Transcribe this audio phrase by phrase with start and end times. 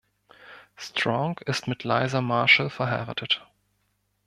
[0.77, 3.45] Strong ist mit Liza Marshall verheiratet.